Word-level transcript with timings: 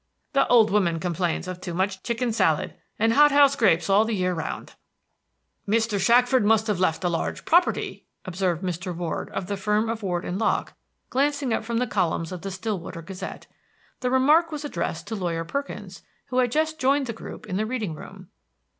The 0.33 0.47
old 0.47 0.71
woman 0.71 0.99
complains 0.99 1.47
of 1.47 1.61
too 1.61 1.75
much 1.75 2.01
chicken 2.01 2.29
sallid, 2.29 2.73
and 2.97 3.13
hot 3.13 3.31
house 3.31 3.55
grapes 3.55 3.87
all 3.87 4.03
the 4.03 4.15
year 4.15 4.33
round." 4.33 4.73
"Mr. 5.67 5.99
Shackford 5.99 6.43
must 6.43 6.65
have 6.65 6.79
left 6.79 7.03
a 7.03 7.07
large 7.07 7.45
property," 7.45 8.07
observed 8.25 8.63
Mr. 8.63 8.95
Ward, 8.95 9.29
of 9.29 9.45
the 9.45 9.57
firm 9.57 9.89
of 9.89 10.01
Ward 10.01 10.25
& 10.35 10.37
Lock, 10.39 10.73
glancing 11.11 11.53
up 11.53 11.63
from 11.63 11.77
the 11.77 11.85
columns 11.85 12.31
of 12.31 12.41
the 12.41 12.49
Stillwater 12.49 13.03
Gazette. 13.03 13.45
The 13.99 14.09
remark 14.09 14.51
was 14.51 14.65
addressed 14.65 15.05
to 15.05 15.15
Lawyer 15.15 15.45
Perkins, 15.45 16.01
who 16.29 16.39
had 16.39 16.51
just 16.51 16.79
joined 16.79 17.05
the 17.05 17.13
group 17.13 17.45
in 17.45 17.57
the 17.57 17.67
reading 17.67 17.93
room. 17.93 18.29